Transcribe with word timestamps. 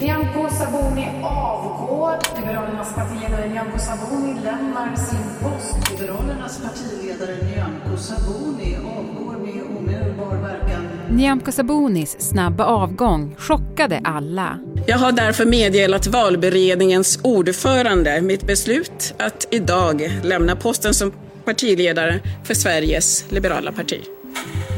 Nyamko 0.00 0.48
Sabuni 0.58 1.08
avgår. 1.22 2.18
Liberalernas 2.36 2.94
partiledare 2.94 3.48
Nyamko 3.48 3.78
Sabuni 3.78 4.34
lämnar 4.44 4.96
sin 4.96 5.18
post. 5.42 5.90
Liberalernas 5.90 6.60
partiledare 6.62 7.36
Nyamko 7.36 7.96
Sabuni 7.96 8.76
avgår 8.76 9.36
med 9.46 9.62
omedelbar 9.78 10.36
verkan. 10.36 10.82
Nyamko 11.10 11.52
Sabunis 11.52 12.20
snabba 12.20 12.64
avgång 12.64 13.34
chockade 13.38 14.00
alla. 14.04 14.58
Jag 14.86 14.98
har 14.98 15.12
därför 15.12 15.46
meddelat 15.46 16.06
valberedningens 16.06 17.20
ordförande 17.22 18.20
mitt 18.20 18.46
beslut 18.46 19.14
att 19.18 19.48
idag 19.50 20.20
lämna 20.22 20.56
posten 20.56 20.94
som 20.94 21.12
partiledare 21.44 22.20
för 22.44 22.54
Sveriges 22.54 23.24
liberala 23.32 23.72
parti. 23.72 24.00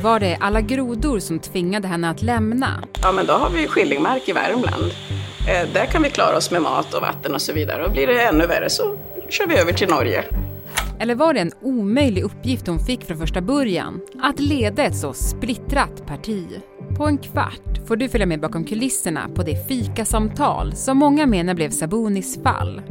Var 0.02 0.20
det 0.20 0.36
alla 0.40 0.60
grodor 0.60 1.18
som 1.18 1.38
tvingade 1.38 1.88
henne 1.88 2.10
att 2.10 2.22
lämna? 2.22 2.84
Ja, 3.02 3.12
men 3.12 3.26
då 3.26 3.32
har 3.32 3.50
vi 3.50 3.66
Skillingmark 3.68 4.28
i 4.28 4.32
Värmland. 4.32 4.92
Eh, 5.48 5.68
där 5.72 5.86
kan 5.86 6.02
vi 6.02 6.10
klara 6.10 6.36
oss 6.36 6.50
med 6.50 6.62
mat 6.62 6.94
och 6.94 7.02
vatten 7.02 7.34
och 7.34 7.42
så 7.42 7.52
vidare. 7.52 7.84
Och 7.84 7.92
blir 7.92 8.06
det 8.06 8.22
ännu 8.22 8.46
värre 8.46 8.70
så 8.70 8.96
kör 9.28 9.46
vi 9.46 9.58
över 9.58 9.72
till 9.72 9.88
Norge. 9.88 10.24
Eller 11.00 11.14
var 11.14 11.34
det 11.34 11.40
en 11.40 11.52
omöjlig 11.62 12.22
uppgift 12.22 12.66
hon 12.66 12.78
fick 12.78 13.04
från 13.04 13.18
första 13.18 13.40
början? 13.40 14.00
Att 14.22 14.40
leda 14.40 14.82
ett 14.82 14.96
så 14.96 15.12
splittrat 15.12 16.06
parti? 16.06 16.46
På 16.96 17.06
en 17.06 17.18
kvart 17.18 17.86
får 17.88 17.96
du 17.96 18.08
följa 18.08 18.26
med 18.26 18.40
bakom 18.40 18.64
kulisserna 18.64 19.28
på 19.34 19.42
det 19.42 19.68
fikasamtal 19.68 20.72
som 20.76 20.98
många 20.98 21.26
menar 21.26 21.54
blev 21.54 21.70
Sabunis 21.70 22.42
fall. 22.42 22.82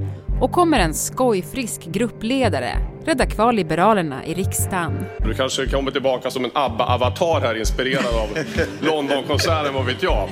Och 0.42 0.52
kommer 0.52 0.80
en 0.80 0.94
skojfrisk 0.94 1.86
gruppledare 1.86 2.78
rädda 3.06 3.26
kvar 3.26 3.54
Liberalerna 3.54 4.26
i 4.26 4.34
riksdagen. 4.34 5.06
Du 5.26 5.34
kanske 5.34 5.68
kommer 5.68 5.92
tillbaka 5.92 6.32
som 6.32 6.46
en 6.46 6.52
ABBA-avatar 6.54 7.42
här 7.42 7.56
inspirerad 7.60 8.06
av 8.06 8.28
Londonkonserten, 8.82 9.74
vad 9.74 9.86
vet 9.86 10.04
jag? 10.04 10.30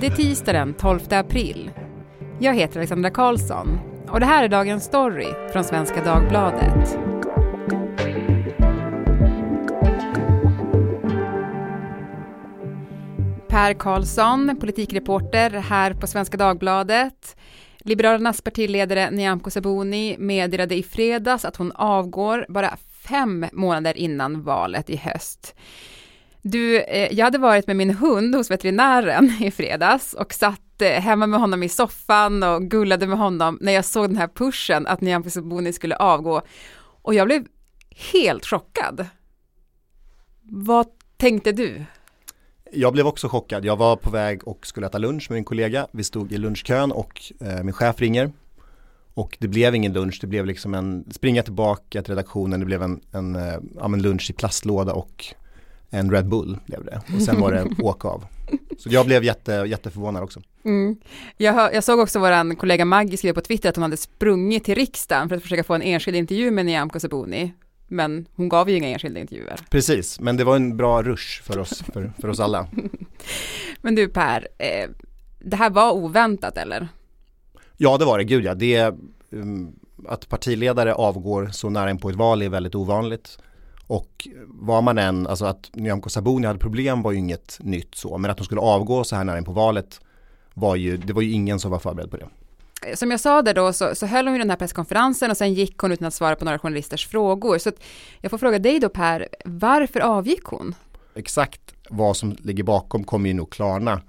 Det 0.00 0.06
är 0.06 0.10
tisdag 0.10 0.52
den 0.52 0.74
12 0.74 1.00
april. 1.10 1.70
Jag 2.38 2.54
heter 2.54 2.78
Alexandra 2.78 3.10
Karlsson 3.10 3.80
och 4.08 4.20
det 4.20 4.26
här 4.26 4.44
är 4.44 4.48
dagens 4.48 4.84
story 4.84 5.26
från 5.52 5.64
Svenska 5.64 6.04
Dagbladet. 6.04 6.98
Per 13.48 13.74
Karlsson, 13.74 14.56
politikreporter 14.60 15.50
här 15.50 15.94
på 15.94 16.06
Svenska 16.06 16.36
Dagbladet. 16.36 17.36
Liberalernas 17.78 18.42
partiledare 18.42 19.10
Nyamko 19.10 19.50
Sabuni 19.50 20.16
meddelade 20.18 20.74
i 20.74 20.82
fredags 20.82 21.44
att 21.44 21.56
hon 21.56 21.72
avgår 21.72 22.46
bara 22.48 22.76
fem 23.08 23.46
månader 23.52 23.96
innan 23.96 24.42
valet 24.42 24.90
i 24.90 24.96
höst. 24.96 25.54
Du, 26.42 26.80
eh, 26.80 27.12
jag 27.12 27.24
hade 27.24 27.38
varit 27.38 27.66
med 27.66 27.76
min 27.76 27.90
hund 27.90 28.34
hos 28.34 28.50
veterinären 28.50 29.32
i 29.40 29.50
fredags 29.50 30.14
och 30.14 30.34
satt 30.34 30.82
eh, 30.82 30.88
hemma 30.88 31.26
med 31.26 31.40
honom 31.40 31.62
i 31.62 31.68
soffan 31.68 32.42
och 32.42 32.62
gullade 32.62 33.06
med 33.06 33.18
honom 33.18 33.58
när 33.60 33.72
jag 33.72 33.84
såg 33.84 34.08
den 34.08 34.16
här 34.16 34.28
pushen 34.28 34.86
att 34.86 35.00
Nyamko 35.00 35.30
Sabuni 35.30 35.72
skulle 35.72 35.96
avgå. 35.96 36.42
Och 37.02 37.14
jag 37.14 37.26
blev 37.26 37.46
helt 38.12 38.46
chockad. 38.46 39.06
Vad 40.42 40.86
tänkte 41.16 41.52
du? 41.52 41.84
Jag 42.72 42.92
blev 42.92 43.06
också 43.06 43.28
chockad. 43.28 43.64
Jag 43.64 43.76
var 43.76 43.96
på 43.96 44.10
väg 44.10 44.48
och 44.48 44.66
skulle 44.66 44.86
äta 44.86 44.98
lunch 44.98 45.30
med 45.30 45.36
min 45.36 45.44
kollega. 45.44 45.86
Vi 45.92 46.04
stod 46.04 46.32
i 46.32 46.38
lunchkön 46.38 46.92
och 46.92 47.22
eh, 47.40 47.62
min 47.62 47.72
chef 47.72 48.00
ringer. 48.00 48.32
Och 49.14 49.36
det 49.40 49.48
blev 49.48 49.74
ingen 49.74 49.92
lunch, 49.92 50.18
det 50.20 50.26
blev 50.26 50.46
liksom 50.46 50.74
en 50.74 51.04
springa 51.10 51.42
tillbaka 51.42 52.02
till 52.02 52.14
redaktionen, 52.14 52.60
det 52.60 52.66
blev 52.66 52.82
en, 52.82 53.00
en, 53.12 53.36
eh, 53.36 53.58
en 53.84 54.02
lunch 54.02 54.30
i 54.30 54.32
plastlåda 54.32 54.92
och 54.92 55.34
en 55.90 56.10
Red 56.10 56.28
Bull 56.28 56.58
blev 56.66 56.84
det. 56.84 57.00
Och 57.16 57.22
sen 57.22 57.40
var 57.40 57.52
det 57.52 57.68
åka 57.82 58.08
av. 58.08 58.24
Så 58.78 58.88
jag 58.88 59.06
blev 59.06 59.24
jätte, 59.24 59.52
jätteförvånad 59.52 60.22
också. 60.22 60.40
Mm. 60.64 60.96
Jag, 61.36 61.52
hör, 61.52 61.70
jag, 61.72 61.84
såg 61.84 61.98
också 61.98 62.18
vår 62.18 62.54
kollega 62.54 62.84
Maggie 62.84 63.16
skriva 63.16 63.34
på 63.34 63.40
Twitter 63.40 63.68
att 63.68 63.76
hon 63.76 63.82
hade 63.82 63.96
sprungit 63.96 64.64
till 64.64 64.74
riksdagen 64.74 65.28
för 65.28 65.36
att 65.36 65.42
försöka 65.42 65.64
få 65.64 65.74
en 65.74 65.82
enskild 65.82 66.16
intervju 66.16 66.50
med 66.50 66.66
Nyamko 66.66 67.00
Sabuni. 67.00 67.54
Men 67.88 68.26
hon 68.34 68.48
gav 68.48 68.70
ju 68.70 68.76
inga 68.76 68.88
enskilda 68.88 69.20
intervjuer. 69.20 69.60
Precis, 69.70 70.20
men 70.20 70.36
det 70.36 70.44
var 70.44 70.56
en 70.56 70.76
bra 70.76 71.02
rush 71.02 71.42
för 71.42 71.58
oss, 71.58 71.82
för, 71.92 72.12
för 72.20 72.28
oss 72.28 72.40
alla. 72.40 72.66
men 73.80 73.94
du 73.94 74.08
Per, 74.08 74.48
eh, 74.58 74.90
det 75.38 75.56
här 75.56 75.70
var 75.70 75.92
oväntat 75.92 76.56
eller? 76.56 76.88
Ja 77.76 77.98
det 77.98 78.04
var 78.04 78.18
det, 78.18 78.24
gud 78.24 78.44
ja. 78.44 78.54
Det, 78.54 78.94
um, 79.30 79.72
att 80.08 80.28
partiledare 80.28 80.94
avgår 80.94 81.46
så 81.46 81.70
nära 81.70 81.90
in 81.90 81.98
på 81.98 82.10
ett 82.10 82.16
val 82.16 82.42
är 82.42 82.48
väldigt 82.48 82.74
ovanligt. 82.74 83.38
Och 83.90 84.28
var 84.46 84.82
man 84.82 84.98
än, 84.98 85.26
alltså 85.26 85.44
att 85.44 85.70
Nyamko 85.72 86.08
Sabuni 86.08 86.46
hade 86.46 86.58
problem 86.58 87.02
var 87.02 87.12
ju 87.12 87.18
inget 87.18 87.58
nytt 87.60 87.94
så, 87.94 88.18
men 88.18 88.30
att 88.30 88.38
hon 88.38 88.44
skulle 88.44 88.60
avgå 88.60 89.04
så 89.04 89.16
här 89.16 89.24
nära 89.24 89.38
in 89.38 89.44
på 89.44 89.52
valet 89.52 90.00
var 90.54 90.76
ju, 90.76 90.96
det 90.96 91.12
var 91.12 91.22
ju 91.22 91.30
ingen 91.30 91.60
som 91.60 91.70
var 91.70 91.78
förberedd 91.78 92.10
på 92.10 92.16
det. 92.16 92.96
Som 92.96 93.10
jag 93.10 93.20
sa 93.20 93.42
där 93.42 93.54
då 93.54 93.72
så, 93.72 93.94
så 93.94 94.06
höll 94.06 94.26
hon 94.26 94.34
ju 94.34 94.38
den 94.38 94.50
här 94.50 94.56
presskonferensen 94.56 95.30
och 95.30 95.36
sen 95.36 95.54
gick 95.54 95.78
hon 95.78 95.92
utan 95.92 96.06
att 96.06 96.14
svara 96.14 96.36
på 96.36 96.44
några 96.44 96.58
journalisters 96.58 97.06
frågor. 97.06 97.58
Så 97.58 97.72
jag 98.20 98.30
får 98.30 98.38
fråga 98.38 98.58
dig 98.58 98.80
då 98.80 98.88
Per, 98.88 99.28
varför 99.44 100.00
avgick 100.00 100.44
hon? 100.44 100.74
Exakt 101.14 101.74
vad 101.88 102.16
som 102.16 102.36
ligger 102.38 102.64
bakom 102.64 103.04
kommer 103.04 103.28
ju 103.28 103.34
nog 103.34 103.50
klarna 103.50 104.02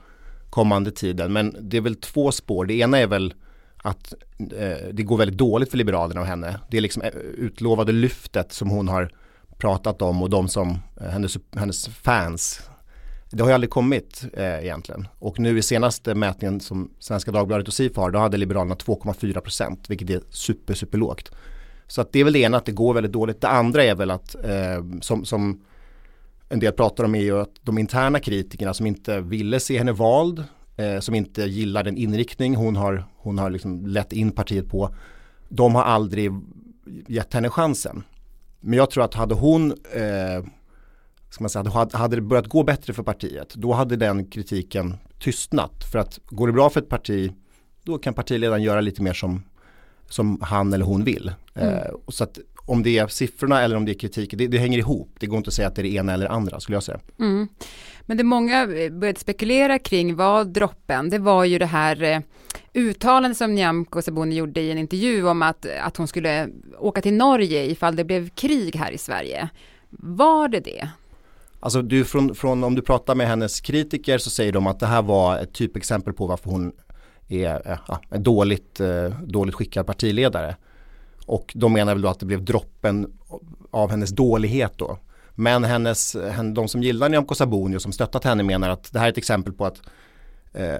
kommande 0.49 0.91
tiden. 0.91 1.33
Men 1.33 1.55
det 1.59 1.77
är 1.77 1.81
väl 1.81 1.95
två 1.95 2.31
spår. 2.31 2.65
Det 2.65 2.73
ena 2.73 2.97
är 2.97 3.07
väl 3.07 3.33
att 3.77 4.13
eh, 4.39 4.87
det 4.93 5.03
går 5.03 5.17
väldigt 5.17 5.37
dåligt 5.37 5.71
för 5.71 5.77
Liberalerna 5.77 6.21
och 6.21 6.27
henne. 6.27 6.59
Det 6.69 6.77
är 6.77 6.81
liksom 6.81 7.01
eh, 7.01 7.09
utlovade 7.17 7.91
lyftet 7.91 8.53
som 8.53 8.69
hon 8.69 8.87
har 8.87 9.11
pratat 9.61 10.01
om 10.01 10.21
och 10.21 10.29
de 10.29 10.47
som, 10.47 10.77
eh, 11.01 11.07
hennes, 11.07 11.37
hennes 11.55 11.87
fans 11.87 12.61
det 13.31 13.43
har 13.43 13.49
ju 13.49 13.53
aldrig 13.53 13.69
kommit 13.69 14.23
eh, 14.33 14.63
egentligen. 14.63 15.07
Och 15.19 15.39
nu 15.39 15.57
i 15.57 15.61
senaste 15.61 16.15
mätningen 16.15 16.59
som 16.59 16.91
Svenska 16.99 17.31
Dagbladet 17.31 17.67
och 17.67 17.73
SIFO 17.73 18.01
har, 18.01 18.11
då 18.11 18.19
hade 18.19 18.37
Liberalerna 18.37 18.75
2,4 18.75 19.39
procent, 19.39 19.89
vilket 19.89 20.09
är 20.09 20.21
super, 20.29 20.73
super 20.73 20.97
lågt. 20.97 21.31
Så 21.87 22.01
att 22.01 22.11
det 22.11 22.19
är 22.19 22.23
väl 22.23 22.33
det 22.33 22.39
ena, 22.39 22.57
att 22.57 22.65
det 22.65 22.71
går 22.71 22.93
väldigt 22.93 23.11
dåligt. 23.11 23.41
Det 23.41 23.47
andra 23.47 23.83
är 23.83 23.95
väl 23.95 24.11
att, 24.11 24.35
eh, 24.35 24.99
som, 25.01 25.25
som 25.25 25.61
en 26.49 26.59
del 26.59 26.73
pratar 26.73 27.03
om, 27.03 27.15
är 27.15 27.21
ju 27.21 27.39
att 27.39 27.55
de 27.61 27.77
interna 27.77 28.19
kritikerna 28.19 28.73
som 28.73 28.85
inte 28.85 29.21
ville 29.21 29.59
se 29.59 29.77
henne 29.77 29.91
vald, 29.91 30.43
eh, 30.77 30.99
som 30.99 31.15
inte 31.15 31.41
gillar 31.43 31.83
den 31.83 31.97
inriktning 31.97 32.55
hon 32.55 32.75
har, 32.75 33.05
hon 33.17 33.39
har 33.39 33.49
liksom 33.49 33.87
lett 33.87 34.13
in 34.13 34.31
partiet 34.31 34.69
på, 34.69 34.95
de 35.49 35.75
har 35.75 35.83
aldrig 35.83 36.31
gett 37.07 37.33
henne 37.33 37.49
chansen. 37.49 38.03
Men 38.61 38.77
jag 38.77 38.89
tror 38.89 39.03
att 39.03 39.13
hade 39.13 39.35
hon 39.35 39.71
eh, 39.71 40.45
ska 41.29 41.43
man 41.43 41.49
säga, 41.49 41.87
hade 41.93 42.15
det 42.15 42.21
börjat 42.21 42.47
gå 42.47 42.63
bättre 42.63 42.93
för 42.93 43.03
partiet, 43.03 43.53
då 43.55 43.73
hade 43.73 43.95
den 43.95 44.25
kritiken 44.25 44.97
tystnat. 45.19 45.83
För 45.91 45.99
att 45.99 46.19
går 46.25 46.47
det 46.47 46.53
bra 46.53 46.69
för 46.69 46.81
ett 46.81 46.89
parti, 46.89 47.31
då 47.83 47.97
kan 47.97 48.13
partiledaren 48.13 48.63
göra 48.63 48.81
lite 48.81 49.01
mer 49.01 49.13
som, 49.13 49.43
som 50.09 50.41
han 50.41 50.73
eller 50.73 50.85
hon 50.85 51.03
vill. 51.03 51.31
Mm. 51.53 51.73
Eh, 51.73 51.91
så 52.07 52.23
att 52.23 52.39
om 52.71 52.83
det 52.83 52.97
är 52.97 53.07
siffrorna 53.07 53.61
eller 53.61 53.75
om 53.75 53.85
det 53.85 53.91
är 53.91 53.99
kritiken, 53.99 54.39
det, 54.39 54.47
det, 54.47 54.57
hänger 54.57 54.77
ihop. 54.77 55.15
Det 55.19 55.27
går 55.27 55.37
inte 55.37 55.47
att 55.47 55.53
säga 55.53 55.67
att 55.67 55.75
det 55.75 55.81
är 55.81 55.83
det 55.83 55.93
ena 55.93 56.13
eller 56.13 56.25
det 56.25 56.31
andra 56.31 56.59
skulle 56.59 56.75
jag 56.75 56.83
säga. 56.83 56.99
Mm. 57.19 57.47
Men 58.01 58.17
det 58.17 58.23
många 58.23 58.61
eh, 58.61 58.91
började 58.91 59.19
spekulera 59.19 59.79
kring 59.79 60.15
var 60.15 60.45
droppen, 60.45 61.09
det 61.09 61.19
var 61.19 61.45
ju 61.45 61.59
det 61.59 61.65
här 61.65 62.03
eh, 62.03 62.19
uttalandet 62.73 63.37
som 63.37 63.55
Nyamko 63.55 64.01
Sabuni 64.01 64.35
gjorde 64.35 64.61
i 64.61 64.71
en 64.71 64.77
intervju 64.77 65.27
om 65.27 65.41
att, 65.41 65.65
att 65.81 65.97
hon 65.97 66.07
skulle 66.07 66.49
åka 66.79 67.01
till 67.01 67.13
Norge 67.13 67.65
ifall 67.65 67.95
det 67.95 68.03
blev 68.03 68.29
krig 68.29 68.75
här 68.75 68.91
i 68.91 68.97
Sverige. 68.97 69.49
Var 69.89 70.47
det 70.47 70.59
det? 70.59 70.89
Alltså 71.59 71.81
du 71.81 72.05
från, 72.05 72.35
från, 72.35 72.63
om 72.63 72.75
du 72.75 72.81
pratar 72.81 73.15
med 73.15 73.27
hennes 73.27 73.61
kritiker 73.61 74.17
så 74.17 74.29
säger 74.29 74.51
de 74.51 74.67
att 74.67 74.79
det 74.79 74.87
här 74.87 75.01
var 75.01 75.37
ett 75.37 75.53
typexempel 75.53 76.13
på 76.13 76.27
varför 76.27 76.49
hon 76.49 76.71
är 77.27 77.71
eh, 77.71 77.77
ja, 77.87 78.01
en 78.09 78.23
dåligt, 78.23 78.79
eh, 78.79 79.05
dåligt 79.23 79.55
skickad 79.55 79.87
partiledare. 79.87 80.55
Och 81.31 81.51
de 81.55 81.73
menar 81.73 81.93
väl 81.93 82.01
då 82.01 82.09
att 82.09 82.19
det 82.19 82.25
blev 82.25 82.45
droppen 82.45 83.07
av 83.71 83.89
hennes 83.89 84.09
dålighet 84.09 84.73
då. 84.75 84.97
Men 85.35 85.63
hennes, 85.63 86.15
de 86.53 86.67
som 86.67 86.83
gillar 86.83 87.09
Nyamko 87.09 87.35
Sabuni 87.35 87.77
och 87.77 87.81
som 87.81 87.91
stöttat 87.91 88.23
henne 88.23 88.43
menar 88.43 88.69
att 88.69 88.93
det 88.93 88.99
här 88.99 89.05
är 89.05 89.11
ett 89.11 89.17
exempel 89.17 89.53
på 89.53 89.65
att 89.65 89.81
eh, 90.53 90.79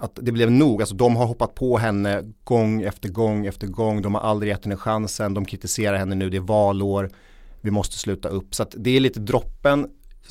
att 0.00 0.18
det 0.22 0.32
blev 0.32 0.50
nog, 0.50 0.82
alltså 0.82 0.94
de 0.94 1.16
har 1.16 1.26
hoppat 1.26 1.54
på 1.54 1.78
henne 1.78 2.22
gång 2.44 2.82
efter 2.82 3.08
gång 3.08 3.46
efter 3.46 3.66
gång, 3.66 4.02
de 4.02 4.14
har 4.14 4.20
aldrig 4.20 4.50
gett 4.50 4.64
henne 4.64 4.76
chansen, 4.76 5.34
de 5.34 5.44
kritiserar 5.44 5.96
henne 5.96 6.14
nu, 6.14 6.30
det 6.30 6.36
är 6.36 6.40
valår, 6.40 7.10
vi 7.60 7.70
måste 7.70 7.98
sluta 7.98 8.28
upp. 8.28 8.54
Så 8.54 8.62
att 8.62 8.74
det 8.78 8.90
är 8.90 9.00
lite 9.00 9.20
droppen, 9.20 9.88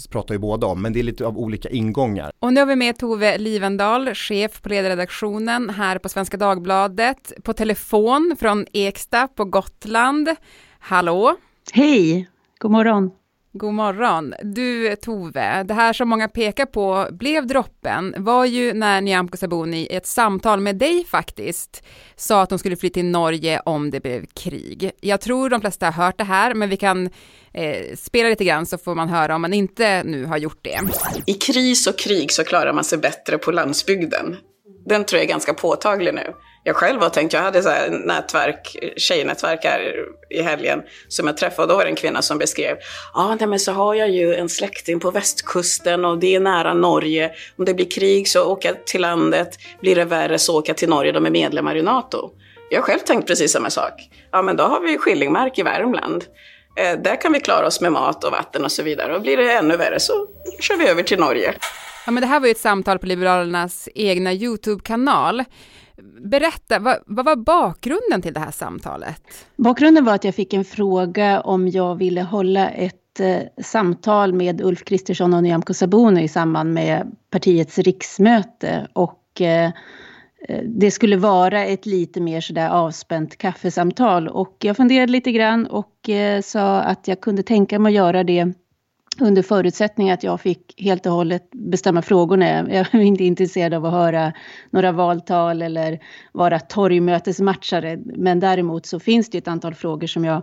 pratar 0.09 0.35
ju 0.35 0.39
båda 0.39 0.67
om, 0.67 0.81
men 0.81 0.93
det 0.93 0.99
är 0.99 1.03
lite 1.03 1.25
av 1.25 1.37
olika 1.37 1.69
ingångar. 1.69 2.31
Och 2.39 2.53
nu 2.53 2.61
har 2.61 2.67
vi 2.67 2.75
med 2.75 2.97
Tove 2.97 3.37
Livendal, 3.37 4.13
chef 4.13 4.61
på 4.61 4.69
ledarredaktionen 4.69 5.69
här 5.69 5.99
på 5.99 6.09
Svenska 6.09 6.37
Dagbladet, 6.37 7.33
på 7.43 7.53
telefon 7.53 8.35
från 8.39 8.65
Eksta 8.73 9.27
på 9.27 9.45
Gotland. 9.45 10.29
Hallå! 10.79 11.35
Hej, 11.71 12.29
god 12.59 12.71
morgon. 12.71 13.11
God 13.57 13.73
morgon. 13.73 14.33
Du 14.43 14.95
Tove, 14.95 15.63
det 15.63 15.73
här 15.73 15.93
som 15.93 16.09
många 16.09 16.27
pekar 16.27 16.65
på 16.65 17.07
blev 17.11 17.47
droppen 17.47 18.15
var 18.17 18.45
ju 18.45 18.73
när 18.73 19.01
Nyamko 19.01 19.37
Sabuni 19.37 19.77
i 19.77 19.95
ett 19.95 20.05
samtal 20.05 20.59
med 20.59 20.75
dig 20.75 21.05
faktiskt 21.05 21.83
sa 22.15 22.41
att 22.41 22.49
hon 22.49 22.59
skulle 22.59 22.75
fly 22.75 22.89
till 22.89 23.05
Norge 23.05 23.61
om 23.65 23.91
det 23.91 23.99
blev 23.99 24.25
krig. 24.25 24.91
Jag 25.01 25.21
tror 25.21 25.49
de 25.49 25.61
flesta 25.61 25.85
har 25.85 26.05
hört 26.05 26.17
det 26.17 26.23
här, 26.23 26.53
men 26.53 26.69
vi 26.69 26.77
kan 26.77 27.09
eh, 27.53 27.95
spela 27.95 28.29
lite 28.29 28.45
grann 28.45 28.65
så 28.65 28.77
får 28.77 28.95
man 28.95 29.09
höra 29.09 29.35
om 29.35 29.41
man 29.41 29.53
inte 29.53 30.03
nu 30.03 30.25
har 30.25 30.37
gjort 30.37 30.59
det. 30.61 30.79
I 31.25 31.33
kris 31.33 31.87
och 31.87 31.97
krig 31.97 32.31
så 32.31 32.43
klarar 32.43 32.73
man 32.73 32.83
sig 32.83 32.97
bättre 32.97 33.37
på 33.37 33.51
landsbygden. 33.51 34.35
Den 34.85 35.05
tror 35.05 35.17
jag 35.17 35.25
är 35.25 35.29
ganska 35.29 35.53
påtaglig 35.53 36.13
nu. 36.13 36.33
Jag 36.67 36.75
själv 36.75 37.01
har 37.01 37.09
tänkt, 37.09 37.33
jag 37.33 37.41
hade 37.41 37.63
så 37.63 37.69
här 37.69 37.89
nätverk, 37.89 38.75
tjejnätverk 38.97 39.63
här 39.63 40.05
i 40.29 40.41
helgen 40.41 40.81
som 41.07 41.27
jag 41.27 41.37
träffade 41.37 41.61
och 41.61 41.67
då 41.69 41.75
var 41.75 41.83
det 41.83 41.89
en 41.89 41.95
kvinna 41.95 42.21
som 42.21 42.37
beskrev, 42.37 42.77
ja 43.13 43.37
ah, 43.41 43.45
men 43.45 43.59
så 43.59 43.71
har 43.71 43.95
jag 43.95 44.09
ju 44.09 44.35
en 44.35 44.49
släkting 44.49 44.99
på 44.99 45.11
västkusten 45.11 46.05
och 46.05 46.19
det 46.19 46.35
är 46.35 46.39
nära 46.39 46.73
Norge. 46.73 47.31
Om 47.57 47.65
det 47.65 47.73
blir 47.73 47.91
krig 47.91 48.27
så 48.27 48.45
åker 48.45 48.69
jag 48.69 48.85
till 48.85 49.01
landet, 49.01 49.57
blir 49.81 49.95
det 49.95 50.05
värre 50.05 50.39
så 50.39 50.59
åker 50.59 50.69
jag 50.69 50.77
till 50.77 50.89
Norge, 50.89 51.11
de 51.11 51.25
är 51.25 51.29
medlemmar 51.29 51.75
i 51.75 51.81
NATO. 51.81 52.29
Jag 52.69 52.77
har 52.77 52.83
själv 52.83 52.99
tänkt 52.99 53.27
precis 53.27 53.51
samma 53.51 53.69
sak. 53.69 53.93
Ja 54.31 54.41
men 54.41 54.57
då 54.57 54.63
har 54.63 54.81
vi 54.81 54.97
Skillingmark 54.97 55.59
i 55.59 55.63
Värmland. 55.63 56.25
Eh, 56.77 56.99
där 56.99 57.21
kan 57.21 57.33
vi 57.33 57.39
klara 57.39 57.67
oss 57.67 57.81
med 57.81 57.91
mat 57.91 58.23
och 58.23 58.31
vatten 58.31 58.65
och 58.65 58.71
så 58.71 58.83
vidare. 58.83 59.15
Och 59.15 59.21
blir 59.21 59.37
det 59.37 59.51
ännu 59.51 59.77
värre 59.77 59.99
så 59.99 60.27
kör 60.59 60.77
vi 60.77 60.87
över 60.87 61.03
till 61.03 61.19
Norge. 61.19 61.53
Ja, 62.05 62.11
men 62.11 62.21
det 62.21 62.27
här 62.27 62.39
var 62.39 62.47
ju 62.47 62.51
ett 62.51 62.57
samtal 62.57 62.99
på 62.99 63.05
Liberalernas 63.05 63.89
egna 63.95 64.33
YouTube-kanal. 64.33 65.43
Berätta, 66.21 66.79
vad, 66.79 66.97
vad, 67.05 67.25
var 67.25 67.35
bakgrunden 67.35 68.21
till 68.21 68.33
det 68.33 68.39
här 68.39 68.51
samtalet? 68.51 69.21
Bakgrunden 69.55 70.05
var 70.05 70.15
att 70.15 70.23
jag 70.23 70.35
fick 70.35 70.53
en 70.53 70.65
fråga 70.65 71.41
om 71.41 71.67
jag 71.67 71.95
ville 71.95 72.21
hålla 72.21 72.69
ett 72.69 73.19
eh, 73.19 73.63
samtal 73.63 74.33
med 74.33 74.61
Ulf 74.61 74.83
Kristersson 74.83 75.33
och 75.33 75.43
Nyamko 75.43 75.73
Sabuni 75.73 76.23
i 76.23 76.27
samband 76.27 76.73
med 76.73 77.15
partiets 77.29 77.77
riksmöte. 77.77 78.87
Och 78.93 79.41
eh, 79.41 79.71
eh 80.47 80.63
det 80.65 80.91
skulle 80.91 81.17
vara 81.17 81.65
ett 81.65 81.85
lite 81.85 82.21
mer 82.21 82.41
sådär 82.41 82.69
avspänt 82.69 83.37
kaffesamtal. 83.37 84.27
Och 84.27 84.55
jag 84.59 84.77
funderade 84.77 85.11
lite 85.11 85.31
grann 85.31 85.67
och 85.67 86.09
eh, 86.09 86.41
sa 86.41 86.79
att 86.79 87.07
jag 87.07 87.21
kunde 87.21 87.43
tänka 87.43 87.79
mig 87.79 87.89
att 87.89 87.95
göra 87.95 88.23
det 88.23 88.53
under 89.21 89.41
förutsättning 89.41 90.11
att 90.11 90.23
jag 90.23 90.41
fick 90.41 90.81
helt 90.81 91.05
och 91.05 91.11
hållet 91.11 91.49
bestämma 91.51 92.01
frågorna. 92.01 92.45
Jag 92.45 92.95
är 92.95 93.01
inte 93.01 93.23
intresserad 93.23 93.73
av 93.73 93.85
att 93.85 93.91
höra 93.93 94.33
några 94.69 94.91
valtal 94.91 95.61
eller 95.61 95.99
vara 96.31 96.59
torgmötesmatchare. 96.59 97.97
Men 98.05 98.39
däremot 98.39 98.85
så 98.85 98.99
finns 98.99 99.29
det 99.29 99.37
ett 99.37 99.47
antal 99.47 99.73
frågor 99.73 100.07
som 100.07 100.25
jag 100.25 100.41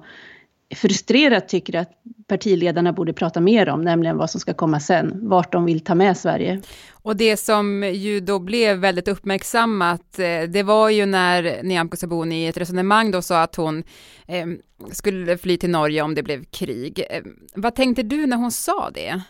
frustrerat 0.75 1.49
tycker 1.49 1.77
att 1.77 1.91
partiledarna 2.27 2.93
borde 2.93 3.13
prata 3.13 3.41
mer 3.41 3.69
om, 3.69 3.83
nämligen 3.83 4.17
vad 4.17 4.31
som 4.31 4.41
ska 4.41 4.55
komma 4.55 4.81
sen, 4.81 5.29
vart 5.29 5.53
de 5.53 5.65
vill 5.65 5.81
ta 5.81 5.95
med 5.95 6.17
Sverige. 6.17 6.61
Och 6.93 7.17
det 7.17 7.37
som 7.37 7.83
ju 7.83 8.21
då 8.21 8.39
blev 8.39 8.79
väldigt 8.79 9.09
uppmärksammat, 9.09 10.19
eh, 10.19 10.43
det 10.49 10.63
var 10.63 10.91
ju 10.91 11.07
när 11.07 11.63
Nyamko 11.63 11.97
Sabuni 11.97 12.45
i 12.45 12.47
ett 12.47 12.57
resonemang 12.57 13.11
då 13.11 13.23
sa 13.23 13.43
att 13.43 13.57
hon 13.57 13.85
eh, 14.27 14.47
skulle 14.91 15.39
fly 15.39 15.57
till 15.57 15.71
Norge 15.71 16.03
om 16.03 16.15
det 16.15 16.23
blev 16.23 16.45
krig. 16.45 17.05
Eh, 17.11 17.23
vad 17.55 17.75
tänkte 17.75 18.03
du 18.03 18.27
när 18.27 18.37
hon 18.37 18.53
sa 18.53 18.91
det? 18.91 19.23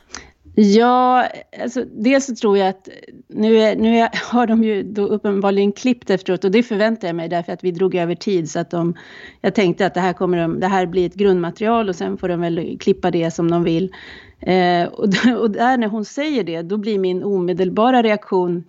Ja, 0.55 1.29
alltså 1.63 1.85
dels 1.85 2.27
så 2.27 2.35
tror 2.35 2.59
jag 2.59 2.69
att 2.69 2.89
nu, 3.29 3.59
är, 3.59 3.77
nu 3.77 3.99
är, 3.99 4.11
har 4.33 4.47
de 4.47 4.65
ju 4.65 4.83
då 4.83 5.07
uppenbarligen 5.07 5.73
klippt 5.73 6.11
efteråt 6.11 6.45
och 6.45 6.51
det 6.51 6.63
förväntar 6.63 7.09
jag 7.09 7.17
mig 7.17 7.29
därför 7.29 7.53
att 7.53 7.65
vi 7.65 7.71
drog 7.71 7.95
över 7.95 8.15
tid 8.15 8.51
så 8.51 8.59
att 8.59 8.71
de, 8.71 8.95
jag 9.41 9.55
tänkte 9.55 9.87
att 9.87 9.95
det 9.95 10.01
här 10.01 10.13
kommer 10.13 10.39
de, 10.39 10.61
det 10.61 10.67
här 10.67 10.87
blir 10.87 11.07
ett 11.07 11.15
grundmaterial 11.15 11.89
och 11.89 11.97
sen 11.97 12.19
får 12.19 12.29
de 12.29 12.41
väl 12.41 12.79
klippa 12.81 13.11
det 13.11 13.31
som 13.31 13.51
de 13.51 13.65
vill. 13.65 13.95
Eh, 14.41 14.85
och, 14.85 15.05
och 15.41 15.51
där 15.51 15.77
när 15.77 15.89
hon 15.89 16.05
säger 16.05 16.45
det, 16.45 16.63
då 16.63 16.77
blir 16.77 16.99
min 16.99 17.23
omedelbara 17.23 18.03
reaktion 18.03 18.65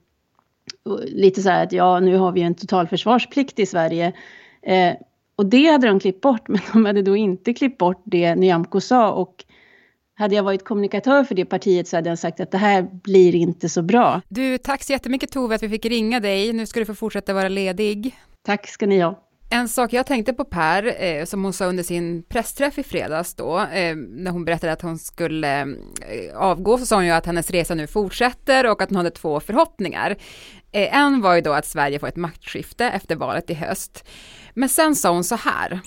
lite 1.06 1.42
så 1.42 1.50
här 1.50 1.64
att 1.64 1.72
ja, 1.72 2.00
nu 2.00 2.18
har 2.18 2.32
vi 2.32 2.42
en 2.42 2.56
totalförsvarsplikt 2.56 3.60
i 3.60 3.66
Sverige. 3.66 4.14
Eh, 4.62 4.94
och 5.36 5.46
det 5.46 5.66
hade 5.66 5.88
de 5.88 6.00
klippt 6.00 6.22
bort, 6.22 6.48
men 6.48 6.62
de 6.74 6.86
hade 6.86 7.02
då 7.02 7.16
inte 7.16 7.54
klippt 7.54 7.78
bort 7.78 8.02
det 8.04 8.36
Nyamko 8.36 8.80
sa 8.82 9.12
och 9.12 9.46
hade 10.16 10.36
jag 10.36 10.44
varit 10.44 10.66
kommunikatör 10.66 11.24
för 11.24 11.36
det 11.36 11.46
partiet 11.46 11.88
så 11.88 11.98
hade 11.98 12.10
jag 12.10 12.20
sagt 12.20 12.40
att 12.40 12.52
det 12.52 12.58
här 12.58 12.82
blir 12.82 13.36
inte 13.36 13.70
så 13.70 13.82
bra. 13.82 14.22
Du, 14.30 14.58
tack 14.58 14.84
så 14.84 14.92
jättemycket 14.92 15.32
Tove 15.32 15.56
att 15.56 15.64
vi 15.64 15.70
fick 15.70 15.86
ringa 15.86 16.20
dig. 16.20 16.54
Nu 16.54 16.66
ska 16.66 16.80
du 16.80 16.86
få 16.86 16.96
fortsätta 16.96 17.34
vara 17.34 17.50
ledig. 17.50 18.16
Tack 18.46 18.68
ska 18.68 18.86
ni 18.86 19.00
ha. 19.00 19.20
En 19.50 19.70
sak 19.70 19.94
jag 19.94 20.06
tänkte 20.06 20.34
på 20.34 20.46
Per, 20.46 21.04
eh, 21.04 21.26
som 21.26 21.44
hon 21.44 21.54
sa 21.54 21.66
under 21.66 21.84
sin 21.84 22.24
pressträff 22.24 22.78
i 22.78 22.84
fredags 22.84 23.36
då, 23.36 23.60
eh, 23.60 23.96
när 23.96 24.32
hon 24.32 24.46
berättade 24.46 24.74
att 24.74 24.82
hon 24.82 24.98
skulle 24.98 25.62
eh, 25.62 26.36
avgå, 26.36 26.78
så 26.78 26.86
sa 26.86 26.96
hon 26.96 27.06
ju 27.06 27.12
att 27.12 27.26
hennes 27.26 27.52
resa 27.52 27.76
nu 27.76 27.88
fortsätter 27.88 28.72
och 28.72 28.82
att 28.82 28.90
hon 28.90 28.96
hade 28.96 29.12
två 29.12 29.40
förhoppningar. 29.40 30.18
Eh, 30.74 30.98
en 30.98 31.22
var 31.22 31.36
ju 31.36 31.42
då 31.42 31.54
att 31.54 31.66
Sverige 31.66 32.00
får 32.00 32.08
ett 32.08 32.16
maktskifte 32.16 32.86
efter 32.86 33.16
valet 33.16 33.50
i 33.50 33.54
höst. 33.54 34.04
Men 34.54 34.70
sen 34.70 34.96
sa 34.96 35.12
hon 35.12 35.24
så 35.24 35.36
här. 35.36 35.82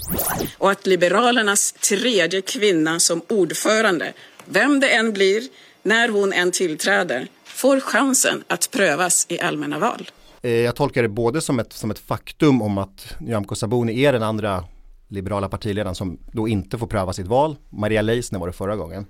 Och 0.59 0.71
att 0.71 0.87
Liberalernas 0.87 1.73
tredje 1.73 2.43
kvinna 2.43 3.00
som 3.00 3.23
ordförande, 3.29 4.12
vem 4.44 4.81
det 4.81 4.88
än 4.88 5.12
blir, 5.12 5.43
när 5.83 6.09
hon 6.09 6.33
än 6.33 6.53
tillträder, 6.53 7.29
får 7.44 7.81
chansen 7.81 8.44
att 8.47 8.71
prövas 8.71 9.27
i 9.29 9.41
allmänna 9.41 9.79
val. 9.79 10.11
Eh, 10.43 10.50
jag 10.50 10.77
tolkar 10.77 11.03
det 11.03 11.09
både 11.09 11.41
som 11.41 11.59
ett, 11.59 11.73
som 11.73 11.91
ett 11.91 11.99
faktum 11.99 12.62
om 12.62 12.79
att 12.79 13.15
Nyamko 13.21 13.55
Sabuni 13.55 14.05
är 14.05 14.12
den 14.12 14.23
andra 14.23 14.65
liberala 15.09 15.49
partiledaren 15.49 15.94
som 15.94 16.19
då 16.33 16.49
inte 16.49 16.79
får 16.79 16.87
pröva 16.87 17.12
sitt 17.12 17.27
val. 17.27 17.56
Maria 17.71 18.03
Leissner 18.03 18.38
var 18.38 18.47
det 18.47 18.53
förra 18.53 18.77
gången. 18.77 19.06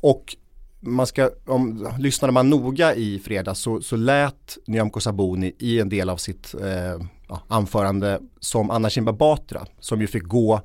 Och 0.00 0.36
man 0.80 1.06
ska, 1.06 1.30
om, 1.46 1.88
lyssnade 1.98 2.32
man 2.32 2.50
noga 2.50 2.94
i 2.94 3.18
fredags 3.18 3.60
så, 3.60 3.80
så 3.80 3.96
lät 3.96 4.58
Nyamko 4.66 5.00
Sabuni 5.00 5.52
i 5.58 5.80
en 5.80 5.88
del 5.88 6.10
av 6.10 6.16
sitt 6.16 6.54
eh, 6.54 7.06
ja, 7.28 7.42
anförande 7.48 8.20
som 8.40 8.70
Anna 8.70 8.90
Kinberg 8.90 9.16
Batra 9.16 9.66
som 9.80 10.00
ju 10.00 10.06
fick 10.06 10.22
gå 10.22 10.60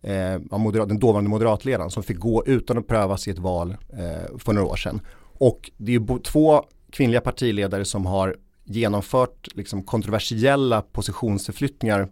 eh, 0.00 0.58
moderat, 0.58 0.88
den 0.88 0.98
dåvarande 0.98 1.30
moderatledaren 1.30 1.90
som 1.90 2.02
fick 2.02 2.18
gå 2.18 2.44
utan 2.46 2.78
att 2.78 2.86
prövas 2.86 3.28
i 3.28 3.30
ett 3.30 3.38
val 3.38 3.76
eh, 3.92 4.38
för 4.38 4.52
några 4.52 4.68
år 4.68 4.76
sedan. 4.76 5.00
Och 5.38 5.70
det 5.76 5.94
är 5.94 6.00
ju 6.00 6.18
två 6.18 6.64
kvinnliga 6.90 7.20
partiledare 7.20 7.84
som 7.84 8.06
har 8.06 8.36
genomfört 8.64 9.48
liksom, 9.54 9.82
kontroversiella 9.82 10.82
positionsförflyttningar 10.82 12.08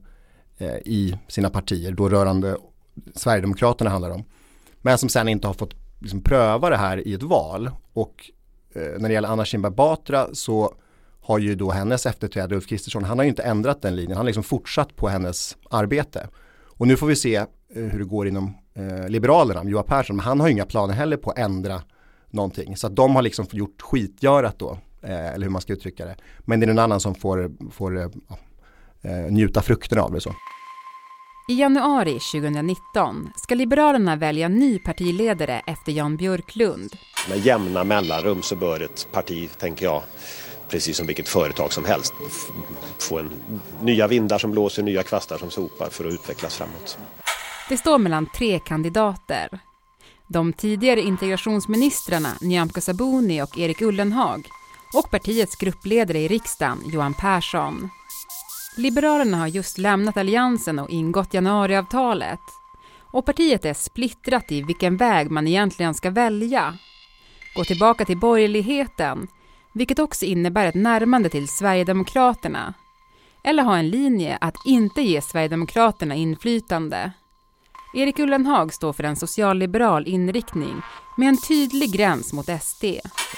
eh, 0.58 0.76
i 0.84 1.18
sina 1.28 1.50
partier, 1.50 1.92
då 1.92 2.08
rörande 2.08 2.56
Sverigedemokraterna 3.14 3.90
handlar 3.90 4.10
om. 4.10 4.24
Men 4.80 4.98
som 4.98 5.08
sen 5.08 5.28
inte 5.28 5.46
har 5.46 5.54
fått 5.54 5.74
liksom, 5.98 6.22
pröva 6.22 6.70
det 6.70 6.76
här 6.76 7.08
i 7.08 7.14
ett 7.14 7.22
val. 7.22 7.70
Och 7.92 8.30
eh, 8.74 8.82
när 8.98 9.08
det 9.08 9.14
gäller 9.14 9.28
Anna 9.28 9.44
Kinberg 9.44 9.72
Batra 9.72 10.28
så 10.32 10.74
har 11.20 11.38
ju 11.38 11.54
då 11.54 11.70
hennes 11.70 12.06
efterträdare 12.06 12.54
Ulf 12.54 12.66
Kristersson, 12.66 13.04
han 13.04 13.18
har 13.18 13.24
ju 13.24 13.28
inte 13.28 13.42
ändrat 13.42 13.82
den 13.82 13.96
linjen, 13.96 14.10
han 14.10 14.18
har 14.18 14.24
liksom 14.24 14.42
fortsatt 14.42 14.96
på 14.96 15.08
hennes 15.08 15.56
arbete. 15.70 16.28
Och 16.78 16.86
nu 16.86 16.96
får 16.96 17.06
vi 17.06 17.16
se 17.16 17.36
eh, 17.36 17.46
hur 17.68 17.98
det 17.98 18.04
går 18.04 18.28
inom 18.28 18.54
eh, 18.74 19.08
Liberalerna, 19.08 19.64
Johan 19.64 19.84
Persson, 19.84 20.16
men 20.16 20.24
han 20.24 20.40
har 20.40 20.46
ju 20.46 20.52
inga 20.52 20.66
planer 20.66 20.94
heller 20.94 21.16
på 21.16 21.30
att 21.30 21.38
ändra 21.38 21.82
någonting. 22.30 22.76
Så 22.76 22.86
att 22.86 22.96
de 22.96 23.14
har 23.14 23.22
liksom 23.22 23.46
gjort 23.52 23.82
skitgörat 23.82 24.58
då, 24.58 24.78
eh, 25.02 25.34
eller 25.34 25.46
hur 25.46 25.52
man 25.52 25.62
ska 25.62 25.72
uttrycka 25.72 26.04
det. 26.04 26.16
Men 26.40 26.60
det 26.60 26.64
är 26.64 26.68
någon 26.68 26.78
annan 26.78 27.00
som 27.00 27.14
får, 27.14 27.50
får 27.70 27.98
eh, 27.98 28.08
eh 29.02 29.32
njuta 29.32 29.62
frukterna 29.62 30.02
av 30.02 30.12
det 30.12 30.20
så. 30.20 30.34
I 31.50 31.54
januari 31.54 32.12
2019 32.12 33.30
ska 33.36 33.54
Liberalerna 33.54 34.16
välja 34.16 34.48
ny 34.48 34.78
partiledare 34.78 35.62
efter 35.66 35.92
Jan 35.92 36.16
Björklund. 36.16 36.96
Med 37.28 37.38
jämna 37.38 37.84
mellanrum 37.84 38.42
så 38.42 38.56
bör 38.56 38.80
ett 38.80 39.08
parti, 39.12 39.50
tänker 39.58 39.84
jag, 39.84 40.02
precis 40.68 40.96
som 40.96 41.06
vilket 41.06 41.28
företag 41.28 41.72
som 41.72 41.84
helst, 41.84 42.14
få 42.98 43.18
en, 43.18 43.30
nya 43.82 44.06
vindar 44.06 44.38
som 44.38 44.50
blåser, 44.50 44.82
nya 44.82 45.02
kvastar 45.02 45.38
som 45.38 45.50
sopar 45.50 45.88
för 45.90 46.04
att 46.04 46.12
utvecklas 46.12 46.56
framåt. 46.56 46.98
Det 47.68 47.76
står 47.76 47.98
mellan 47.98 48.26
tre 48.26 48.58
kandidater. 48.58 49.48
De 50.26 50.52
tidigare 50.52 51.00
integrationsministrarna 51.00 52.28
Nyamko 52.40 52.80
Sabuni 52.80 53.42
och 53.42 53.58
Erik 53.58 53.82
Ullenhag 53.82 54.48
och 54.94 55.10
partiets 55.10 55.56
gruppledare 55.56 56.18
i 56.18 56.28
riksdagen 56.28 56.78
Johan 56.92 57.14
Persson. 57.14 57.90
Liberalerna 58.78 59.36
har 59.36 59.46
just 59.46 59.78
lämnat 59.78 60.16
alliansen 60.16 60.78
och 60.78 60.90
ingått 60.90 61.34
januariavtalet. 61.34 62.40
Och 63.12 63.26
partiet 63.26 63.64
är 63.64 63.74
splittrat 63.74 64.52
i 64.52 64.62
vilken 64.62 64.96
väg 64.96 65.30
man 65.30 65.46
egentligen 65.46 65.94
ska 65.94 66.10
välja. 66.10 66.74
Gå 67.56 67.64
tillbaka 67.64 68.04
till 68.04 68.18
borgerligheten 68.18 69.28
vilket 69.74 69.98
också 69.98 70.24
innebär 70.24 70.66
ett 70.66 70.74
närmande 70.74 71.28
till 71.28 71.48
Sverigedemokraterna. 71.48 72.74
Eller 73.44 73.62
ha 73.62 73.76
en 73.78 73.88
linje 73.88 74.38
att 74.40 74.56
inte 74.66 75.02
ge 75.02 75.22
Sverigedemokraterna 75.22 76.14
inflytande. 76.14 77.12
Erik 77.92 78.18
Ullenhag 78.18 78.74
står 78.74 78.92
för 78.92 79.04
en 79.04 79.16
socialliberal 79.16 80.06
inriktning 80.06 80.82
med 81.16 81.28
en 81.28 81.40
tydlig 81.40 81.92
gräns 81.92 82.32
mot 82.32 82.48
SD. 82.62 82.84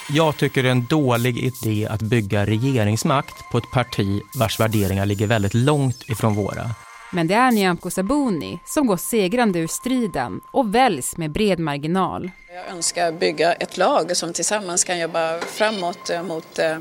Jag 0.09 0.37
tycker 0.37 0.63
det 0.63 0.69
är 0.69 0.71
en 0.71 0.85
dålig 0.85 1.37
idé 1.37 1.87
att 1.87 2.01
bygga 2.01 2.45
regeringsmakt 2.45 3.51
på 3.51 3.57
ett 3.57 3.71
parti 3.71 4.21
vars 4.39 4.59
värderingar 4.59 5.05
ligger 5.05 5.27
väldigt 5.27 5.53
långt 5.53 6.09
ifrån 6.09 6.35
våra. 6.35 6.69
Men 7.11 7.27
det 7.27 7.33
är 7.33 7.51
Nyamko 7.51 7.89
Sabuni 7.89 8.59
som 8.65 8.87
går 8.87 8.97
segrande 8.97 9.59
ur 9.59 9.67
striden 9.67 10.41
och 10.51 10.75
väljs 10.75 11.17
med 11.17 11.31
bred 11.31 11.59
marginal. 11.59 12.31
Jag 12.53 12.75
önskar 12.75 13.11
bygga 13.11 13.53
ett 13.53 13.77
lag 13.77 14.17
som 14.17 14.33
tillsammans 14.33 14.83
kan 14.83 14.99
jobba 14.99 15.39
framåt 15.39 16.09
eh, 16.09 16.23
mot 16.23 16.59
eh, 16.59 16.77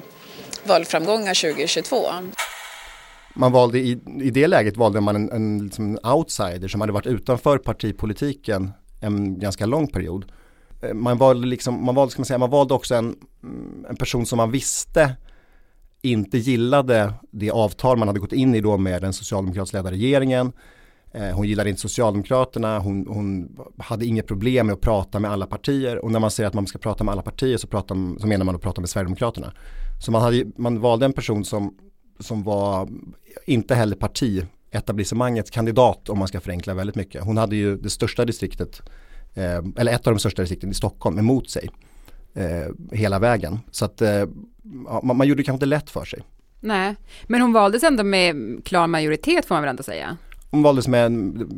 valframgångar 0.65 1.53
2022. 1.53 2.07
Man 3.35 3.53
valde 3.53 3.79
i, 3.79 4.01
i 4.21 4.31
det 4.31 4.49
läget 4.49 4.77
valde 4.77 5.01
man 5.01 5.17
en, 5.17 5.33
en, 5.33 5.65
liksom 5.65 5.85
en 5.85 6.13
outsider 6.13 6.69
som 6.69 6.81
hade 6.81 6.93
varit 6.93 7.07
utanför 7.07 7.59
partipolitiken 7.59 8.71
en 9.01 9.39
ganska 9.39 9.67
lång 9.67 9.87
period. 9.87 10.33
Eh, 10.83 10.95
man 10.95 11.19
valde, 11.19 11.47
liksom, 11.47 11.85
man 11.85 11.95
valde, 11.95 12.11
ska 12.11 12.21
man 12.21 12.27
säga, 12.27 12.39
man 12.39 12.51
valde 12.51 12.75
också 12.75 12.95
en, 12.95 13.17
mm, 13.43 13.87
en 13.89 13.97
person 13.97 14.27
som 14.27 14.37
man 14.37 14.51
visste 14.51 15.17
inte 16.03 16.39
gillade 16.39 17.13
det 17.31 17.51
avtal 17.51 17.99
man 17.99 18.09
hade 18.09 18.21
gått 18.21 18.33
in 18.33 18.55
i 18.55 18.61
då 18.61 18.77
med 18.77 19.03
den 19.03 19.13
socialdemokratiskt 19.13 19.75
ledda 19.75 19.91
regeringen. 19.91 20.53
Eh, 21.13 21.31
hon 21.31 21.49
gillade 21.49 21.71
inte 21.71 21.83
Socialdemokraterna, 21.83 22.79
hon, 22.79 23.07
hon, 23.09 23.57
hade 23.79 24.07
inget 24.07 24.27
problem 24.27 24.67
med 24.67 24.73
att 24.73 24.81
prata 24.81 25.21
med 25.21 25.31
alla 25.31 25.47
partier 25.47 26.05
och 26.05 26.13
när 26.13 26.21
man 26.21 26.31
säger 26.31 26.49
att 26.49 26.55
man 26.55 26.67
ska 26.67 26.79
prata 26.79 27.05
med 27.05 27.13
alla 27.13 27.23
partier 27.23 27.57
så, 27.57 27.67
pratar, 27.67 28.21
så 28.21 28.27
menar 28.27 28.45
man 28.45 28.55
att 28.55 28.63
prata 28.63 28.81
med 28.81 28.91
Sverigedemokraterna. 28.91 29.53
Så 30.01 30.13
man, 30.13 30.23
hade, 30.23 30.45
man 30.57 30.81
valde 30.81 31.07
en 31.07 31.13
person 31.13 31.45
som, 31.45 31.75
som 32.21 32.43
var 32.43 32.89
inte 33.47 33.75
heller 33.75 33.97
partietablissemangets 33.97 35.51
kandidat 35.51 36.09
om 36.09 36.19
man 36.19 36.29
ska 36.29 36.41
förenkla 36.41 36.75
väldigt 36.75 36.97
mycket. 36.97 37.25
Hon 37.25 37.37
hade 37.37 37.57
ju 37.57 37.77
det 37.77 37.91
största 37.91 38.25
distriktet, 38.25 38.83
eh, 39.35 39.63
eller 39.77 39.93
ett 39.93 40.07
av 40.07 40.13
de 40.13 40.19
största 40.19 40.43
distrikten 40.43 40.71
i 40.71 40.75
Stockholm 40.75 41.19
emot 41.19 41.51
sig 41.51 41.71
eh, 42.35 42.69
hela 42.93 43.19
vägen. 43.19 43.59
Så 43.71 43.85
att 43.85 44.03
eh, 44.03 44.27
man, 45.03 45.17
man 45.17 45.29
gjorde 45.29 45.41
det 45.41 45.45
kanske 45.45 45.57
inte 45.57 45.67
lätt 45.67 45.91
för 45.91 46.05
sig. 46.05 46.23
Nej, 46.61 46.97
men 47.27 47.41
hon 47.41 47.53
valdes 47.53 47.83
ändå 47.83 48.05
med 48.05 48.61
klar 48.65 48.87
majoritet 48.87 49.47
får 49.47 49.55
man 49.55 49.63
väl 49.63 49.71
ändå 49.71 49.83
säga. 49.83 50.17
Hon 50.51 50.63
valdes 50.63 50.89
med, 50.89 51.13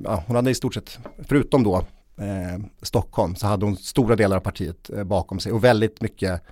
ja, 0.04 0.25
hon 0.26 0.37
hade 0.37 0.50
i 0.50 0.54
stort 0.54 0.75
sett, 0.75 0.99
förutom 1.28 1.62
då 1.62 1.76
eh, 2.16 2.64
Stockholm, 2.83 3.35
så 3.35 3.47
hade 3.47 3.64
hon 3.64 3.76
stora 3.76 4.16
delar 4.16 4.37
av 4.37 4.40
partiet 4.40 4.90
eh, 4.90 5.04
bakom 5.04 5.40
sig 5.40 5.52
och 5.52 5.64
väldigt 5.64 6.00
mycket 6.00 6.42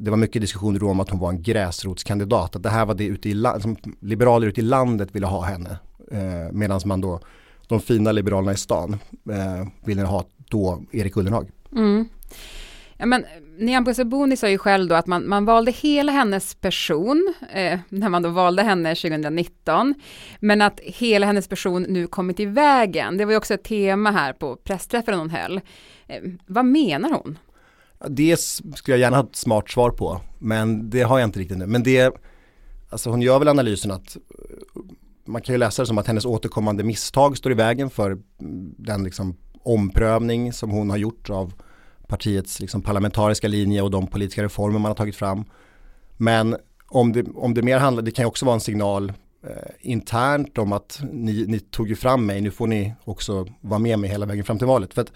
det 0.00 0.10
var 0.10 0.16
mycket 0.16 0.42
diskussioner 0.42 0.82
om 0.82 1.00
att 1.00 1.10
hon 1.10 1.20
var 1.20 1.30
en 1.30 1.42
gräsrotskandidat. 1.42 2.56
Att 2.56 2.62
det 2.62 2.70
här 2.70 2.86
var 2.86 2.94
det 2.94 3.04
ute 3.04 3.28
i 3.28 3.44
som 3.60 3.76
liberaler 4.00 4.46
ute 4.46 4.60
i 4.60 4.64
landet 4.64 5.08
ville 5.12 5.26
ha 5.26 5.44
henne. 5.44 5.78
Eh, 6.10 6.52
Medan 6.52 6.80
man 6.84 7.00
då, 7.00 7.20
de 7.68 7.80
fina 7.80 8.12
liberalerna 8.12 8.52
i 8.52 8.56
stan 8.56 8.98
eh, 9.30 9.68
ville 9.84 10.02
ha 10.02 10.24
då 10.50 10.82
Erik 10.92 11.16
Ullenhag. 11.16 11.50
Mm. 11.72 12.08
Ja, 12.96 13.06
men 13.06 13.24
Nyamko 13.58 13.94
Sabuni 13.94 14.36
sa 14.36 14.48
ju 14.48 14.58
själv 14.58 14.88
då 14.88 14.94
att 14.94 15.06
man, 15.06 15.28
man 15.28 15.44
valde 15.44 15.70
hela 15.70 16.12
hennes 16.12 16.54
person 16.54 17.34
eh, 17.52 17.80
när 17.88 18.08
man 18.08 18.22
då 18.22 18.28
valde 18.28 18.62
henne 18.62 18.94
2019, 18.94 19.94
men 20.40 20.62
att 20.62 20.80
hela 20.80 21.26
hennes 21.26 21.48
person 21.48 21.82
nu 21.82 22.06
kommit 22.06 22.40
i 22.40 22.46
vägen. 22.46 23.16
Det 23.16 23.24
var 23.24 23.32
ju 23.32 23.38
också 23.38 23.54
ett 23.54 23.64
tema 23.64 24.10
här 24.10 24.32
på 24.32 24.56
pressträffen 24.56 25.18
hon 25.18 25.30
höll. 25.30 25.60
Eh, 26.06 26.22
vad 26.46 26.64
menar 26.64 27.10
hon? 27.10 27.38
Det 28.08 28.40
skulle 28.40 28.72
jag 28.86 28.98
gärna 28.98 29.16
ha 29.16 29.24
ett 29.24 29.36
smart 29.36 29.70
svar 29.70 29.90
på, 29.90 30.20
men 30.38 30.90
det 30.90 31.02
har 31.02 31.18
jag 31.18 31.28
inte 31.28 31.38
riktigt 31.40 31.58
nu. 31.58 31.66
Men 31.66 31.82
det, 31.82 32.14
alltså 32.90 33.10
hon 33.10 33.22
gör 33.22 33.38
väl 33.38 33.48
analysen 33.48 33.90
att 33.90 34.16
eh, 34.16 34.82
man 35.24 35.42
kan 35.42 35.54
ju 35.54 35.58
läsa 35.58 35.82
det 35.82 35.86
som 35.86 35.98
att 35.98 36.06
hennes 36.06 36.24
återkommande 36.24 36.84
misstag 36.84 37.36
står 37.36 37.52
i 37.52 37.54
vägen 37.54 37.90
för 37.90 38.10
mm, 38.10 38.74
den 38.78 39.04
liksom 39.04 39.36
omprövning 39.62 40.52
som 40.52 40.70
hon 40.70 40.90
har 40.90 40.96
gjort 40.96 41.30
av 41.30 41.52
partiets 42.06 42.60
liksom 42.60 42.82
parlamentariska 42.82 43.48
linje 43.48 43.82
och 43.82 43.90
de 43.90 44.06
politiska 44.06 44.42
reformer 44.42 44.78
man 44.78 44.90
har 44.90 44.96
tagit 44.96 45.16
fram. 45.16 45.44
Men 46.16 46.56
om 46.88 47.12
det, 47.12 47.26
om 47.34 47.54
det 47.54 47.62
mer 47.62 47.78
handlar, 47.78 48.02
det 48.02 48.10
kan 48.10 48.22
ju 48.22 48.26
också 48.26 48.46
vara 48.46 48.54
en 48.54 48.60
signal 48.60 49.12
eh, 49.46 49.50
internt 49.80 50.58
om 50.58 50.72
att 50.72 51.00
ni, 51.12 51.46
ni, 51.46 51.58
tog 51.60 51.88
ju 51.88 51.96
fram 51.96 52.26
mig, 52.26 52.40
nu 52.40 52.50
får 52.50 52.66
ni 52.66 52.94
också 53.04 53.46
vara 53.60 53.78
med 53.78 53.98
mig 53.98 54.10
hela 54.10 54.26
vägen 54.26 54.44
fram 54.44 54.58
till 54.58 54.66
valet. 54.66 54.94
För 54.94 55.02
att 55.02 55.12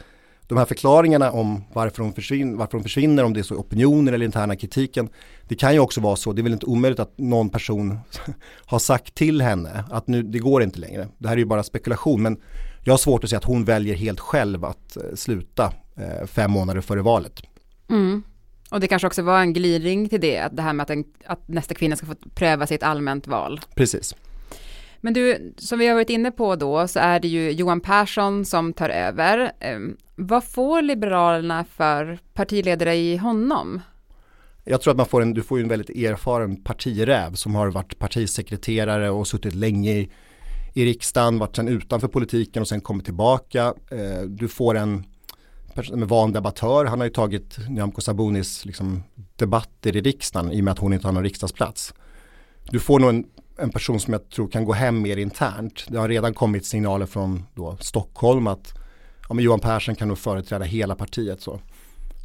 de 0.48 0.58
här 0.58 0.64
förklaringarna 0.64 1.30
om 1.30 1.64
varför 1.72 2.02
hon, 2.02 2.12
försvinner, 2.12 2.56
varför 2.56 2.72
hon 2.72 2.82
försvinner, 2.82 3.24
om 3.24 3.32
det 3.32 3.40
är 3.40 3.42
så 3.42 3.54
opinioner 3.54 4.12
eller 4.12 4.26
interna 4.26 4.56
kritiken, 4.56 5.08
det 5.48 5.54
kan 5.54 5.72
ju 5.72 5.78
också 5.78 6.00
vara 6.00 6.16
så, 6.16 6.32
det 6.32 6.40
är 6.40 6.42
väl 6.42 6.52
inte 6.52 6.66
omöjligt 6.66 7.00
att 7.00 7.18
någon 7.18 7.48
person 7.48 7.98
har 8.66 8.78
sagt 8.78 9.14
till 9.14 9.40
henne 9.40 9.84
att 9.90 10.08
nu, 10.08 10.22
det 10.22 10.38
går 10.38 10.62
inte 10.62 10.78
längre. 10.78 11.08
Det 11.18 11.28
här 11.28 11.34
är 11.36 11.38
ju 11.38 11.44
bara 11.44 11.62
spekulation, 11.62 12.22
men 12.22 12.40
jag 12.84 12.92
har 12.92 12.98
svårt 12.98 13.24
att 13.24 13.30
se 13.30 13.36
att 13.36 13.44
hon 13.44 13.64
väljer 13.64 13.94
helt 13.94 14.20
själv 14.20 14.64
att 14.64 14.96
eh, 14.96 15.02
sluta 15.14 15.72
eh, 15.96 16.26
fem 16.26 16.50
månader 16.50 16.80
före 16.80 17.02
valet. 17.02 17.42
Mm. 17.90 18.22
Och 18.70 18.80
det 18.80 18.88
kanske 18.88 19.06
också 19.06 19.22
var 19.22 19.40
en 19.40 19.52
glidning 19.52 20.08
till 20.08 20.20
det, 20.20 20.38
att 20.38 20.56
det 20.56 20.62
här 20.62 20.72
med 20.72 20.84
att, 20.84 20.90
en, 20.90 21.04
att 21.26 21.48
nästa 21.48 21.74
kvinna 21.74 21.96
ska 21.96 22.06
få 22.06 22.14
pröva 22.34 22.66
sitt 22.66 22.82
allmänt 22.82 23.26
val. 23.26 23.60
Precis. 23.74 24.14
Men 25.04 25.12
du, 25.14 25.54
som 25.58 25.78
vi 25.78 25.87
har 25.87 25.94
varit 25.94 26.11
inne 26.11 26.30
på 26.30 26.56
då, 26.56 26.88
så 26.88 26.99
är 26.99 27.20
det 27.20 27.28
ju 27.28 27.50
Johan 27.50 27.80
Persson 27.80 28.44
som 28.44 28.73
tar 28.73 28.88
över. 28.88 29.52
Ehm, 29.61 29.96
vad 30.16 30.44
får 30.44 30.82
Liberalerna 30.82 31.64
för 31.64 32.18
partiledare 32.34 32.94
i 32.94 33.16
honom? 33.16 33.80
Jag 34.64 34.80
tror 34.80 34.90
att 34.90 34.96
man 34.96 35.06
får 35.06 35.23
en, 35.23 35.34
du 35.34 35.42
får 35.42 35.61
en 35.61 35.68
väldigt 35.68 35.90
erfaren 35.90 36.62
partiräv 36.62 37.34
som 37.34 37.54
har 37.54 37.70
varit 37.70 37.99
partisekreterare 37.99 39.11
och 39.11 39.28
suttit 39.28 39.54
länge 39.54 39.90
i 39.90 40.11
i 40.75 40.84
riksdagen, 40.84 41.38
varit 41.38 41.56
sen 41.56 41.68
utanför 41.68 42.08
politiken 42.08 42.61
och 42.61 42.68
sen 42.68 42.80
kommit 42.80 43.04
tillbaka. 43.04 43.75
Ehm, 43.90 44.37
du 44.37 44.49
får 44.49 44.75
en 44.75 45.04
med 45.92 46.08
van 46.08 46.32
debattör, 46.32 46.84
han 46.84 47.00
har 47.00 47.06
ju 47.06 47.12
tagit 47.12 47.68
Nyamko 47.68 48.00
Sabunis 48.00 48.64
liksom, 48.64 49.02
debatter 49.37 49.96
i 49.96 50.00
riksdagen 50.00 50.52
i 50.52 50.61
och 50.61 50.64
med 50.64 50.73
att 50.73 50.78
hon 50.78 50.92
inte 50.92 51.06
har 51.06 51.12
någon 51.12 51.25
riksdagsplats. 51.25 51.94
Du 52.70 52.80
får 52.80 53.00
nog 53.00 53.11
en, 53.11 53.25
en 53.56 53.70
person 53.70 54.00
som 54.00 54.12
jag 54.12 54.30
tror 54.30 54.49
kan 54.49 54.64
gå 54.64 54.73
hem 54.73 55.02
mer 55.02 55.16
internt. 55.16 55.84
Det 55.88 55.99
har 55.99 56.08
redan 56.08 56.34
kommit 56.34 56.66
signaler 56.66 57.06
från 57.06 57.42
då, 57.54 57.76
Stockholm 57.80 58.46
att 58.46 58.75
ja, 59.28 59.34
men 59.34 59.44
Johan 59.44 59.61
Persson 59.61 59.94
kan 59.94 60.08
nog 60.08 60.18
företräda 60.18 60.64
hela 60.64 60.94
partiet. 60.94 61.40
Så. 61.40 61.61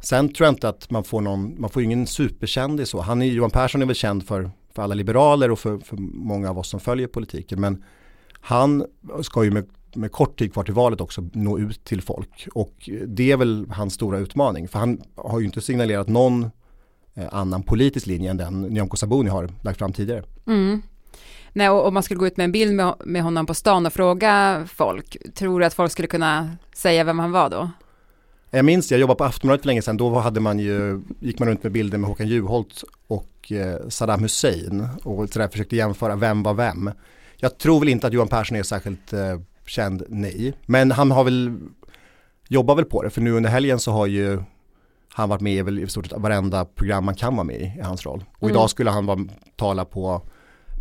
Sen 0.02 0.32
tror 0.32 0.46
jag 0.46 0.52
inte 0.52 0.68
att 0.68 0.90
man 0.90 1.04
får 1.04 1.20
någon, 1.20 1.60
man 1.60 1.70
får 1.70 1.82
ingen 1.82 2.06
superkändis 2.06 2.88
så. 2.88 3.00
Han 3.00 3.22
är, 3.22 3.26
Johan 3.26 3.50
Persson 3.50 3.82
är 3.82 3.86
väl 3.86 3.96
känd 3.96 4.26
för, 4.26 4.50
för 4.74 4.82
alla 4.82 4.94
liberaler 4.94 5.50
och 5.50 5.58
för, 5.58 5.78
för 5.78 5.96
många 5.96 6.50
av 6.50 6.58
oss 6.58 6.68
som 6.68 6.80
följer 6.80 7.06
politiken. 7.06 7.60
Men 7.60 7.84
han 8.40 8.86
ska 9.22 9.44
ju 9.44 9.50
med, 9.50 9.66
med 9.94 10.12
kort 10.12 10.38
tid 10.38 10.52
kvar 10.52 10.64
till 10.64 10.74
valet 10.74 11.00
också 11.00 11.28
nå 11.32 11.58
ut 11.58 11.84
till 11.84 12.02
folk 12.02 12.48
och 12.54 12.90
det 13.06 13.32
är 13.32 13.36
väl 13.36 13.66
hans 13.70 13.94
stora 13.94 14.18
utmaning 14.18 14.68
för 14.68 14.78
han 14.78 15.02
har 15.14 15.40
ju 15.40 15.46
inte 15.46 15.60
signalerat 15.60 16.08
någon 16.08 16.50
eh, 17.14 17.28
annan 17.32 17.62
politisk 17.62 18.06
linje 18.06 18.30
än 18.30 18.36
den 18.36 18.62
Nyamko 18.62 18.96
Sabuni 18.96 19.30
har 19.30 19.50
lagt 19.62 19.78
fram 19.78 19.92
tidigare. 19.92 20.24
Mm. 20.46 20.82
Nej, 21.52 21.68
och 21.70 21.86
om 21.86 21.94
man 21.94 22.02
skulle 22.02 22.20
gå 22.20 22.26
ut 22.26 22.36
med 22.36 22.44
en 22.44 22.52
bild 22.52 22.74
med, 22.74 22.94
med 23.04 23.22
honom 23.22 23.46
på 23.46 23.54
stan 23.54 23.86
och 23.86 23.92
fråga 23.92 24.64
folk, 24.74 25.16
tror 25.34 25.60
du 25.60 25.66
att 25.66 25.74
folk 25.74 25.92
skulle 25.92 26.08
kunna 26.08 26.56
säga 26.74 27.04
vem 27.04 27.18
han 27.18 27.32
var 27.32 27.50
då? 27.50 27.70
Jag 28.50 28.64
minns, 28.64 28.90
jag 28.90 29.00
jobbade 29.00 29.18
på 29.18 29.24
Aftonbladet 29.24 29.62
för 29.62 29.66
länge 29.66 29.82
sedan, 29.82 29.96
då 29.96 30.18
hade 30.18 30.40
man 30.40 30.58
ju, 30.58 31.00
gick 31.20 31.38
man 31.38 31.48
runt 31.48 31.62
med 31.62 31.72
bilder 31.72 31.98
med 31.98 32.08
Håkan 32.08 32.28
Juholt 32.28 32.84
och 33.06 33.52
eh, 33.52 33.88
Saddam 33.88 34.22
Hussein 34.22 34.88
och 35.02 35.28
sådär 35.28 35.48
försökte 35.48 35.76
jämföra 35.76 36.16
vem 36.16 36.42
var 36.42 36.54
vem. 36.54 36.90
Jag 37.36 37.58
tror 37.58 37.80
väl 37.80 37.88
inte 37.88 38.06
att 38.06 38.12
Johan 38.12 38.28
Persson 38.28 38.56
är 38.56 38.62
särskilt 38.62 39.12
eh, 39.12 39.40
känd, 39.66 40.02
nej. 40.08 40.54
Men 40.66 40.90
han 40.90 41.10
har 41.10 41.24
väl, 41.24 41.58
jobbar 42.48 42.74
väl 42.74 42.84
på 42.84 43.02
det, 43.02 43.10
för 43.10 43.20
nu 43.20 43.32
under 43.32 43.50
helgen 43.50 43.78
så 43.78 43.92
har 43.92 44.06
ju 44.06 44.42
han 45.08 45.28
varit 45.28 45.40
med 45.40 45.54
i 45.54 45.62
väl 45.62 45.78
i 45.78 45.86
stort 45.86 46.06
sett 46.06 46.18
varenda 46.18 46.64
program 46.64 47.04
man 47.04 47.14
kan 47.14 47.36
vara 47.36 47.44
med 47.44 47.56
i, 47.56 47.72
i 47.78 47.82
hans 47.82 48.06
roll. 48.06 48.24
Och 48.38 48.48
mm. 48.48 48.56
idag 48.56 48.70
skulle 48.70 48.90
han 48.90 49.06
vara, 49.06 49.18
tala 49.56 49.84
på 49.84 50.22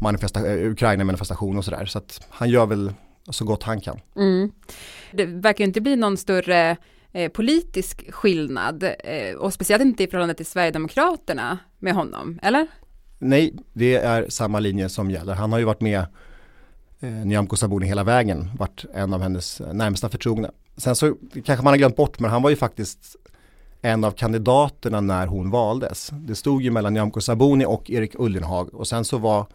manifesta 0.02 0.48
eh, 0.48 0.72
Ukraina-manifestation 0.72 1.58
och 1.58 1.66
sådär. 1.66 1.86
Så 1.86 1.98
att 1.98 2.28
han 2.30 2.50
gör 2.50 2.66
väl 2.66 2.94
så 3.30 3.46
gott 3.46 3.64
han 3.64 3.82
kan. 3.82 4.00
Mm. 4.16 4.52
Det 5.12 5.26
verkar 5.26 5.64
inte 5.64 5.82
bli 5.82 5.96
någon 5.96 6.18
större 6.18 6.78
eh, 7.12 7.32
politisk 7.32 8.12
skillnad 8.14 8.84
eh, 8.84 9.36
och 9.38 9.54
speciellt 9.54 9.82
inte 9.82 10.04
i 10.04 10.08
förhållande 10.08 10.34
till 10.34 10.46
Sverigedemokraterna 10.46 11.58
med 11.80 11.94
honom, 11.94 12.40
eller? 12.42 12.68
Nej, 13.20 13.56
det 13.74 13.96
är 13.96 14.26
samma 14.30 14.60
linje 14.60 14.90
som 14.90 15.12
gäller. 15.12 15.34
Han 15.34 15.52
har 15.52 15.60
ju 15.60 15.66
varit 15.66 15.82
med 15.82 16.06
eh, 17.00 17.10
Nyamko 17.10 17.56
Sabuni 17.56 17.86
hela 17.86 18.04
vägen 18.04 18.52
varit 18.58 18.86
en 18.94 19.14
av 19.14 19.22
hennes 19.22 19.62
närmsta 19.74 20.10
förtrogna. 20.10 20.52
Sen 20.78 20.96
så 20.96 21.16
kanske 21.46 21.64
man 21.64 21.74
har 21.74 21.78
glömt 21.78 21.96
bort 21.96 22.20
men 22.20 22.32
han 22.32 22.42
var 22.42 22.50
ju 22.50 22.56
faktiskt 22.56 23.16
en 23.82 24.04
av 24.04 24.12
kandidaterna 24.12 25.02
när 25.02 25.28
hon 25.28 25.50
valdes. 25.50 26.10
Det 26.14 26.36
stod 26.36 26.62
ju 26.62 26.72
mellan 26.72 26.94
Nyamko 26.94 27.22
Sabuni 27.22 27.66
och 27.66 27.90
Erik 27.90 28.16
Ullenhag 28.16 28.74
och 28.74 28.88
sen 28.88 29.06
så 29.06 29.18
var 29.18 29.46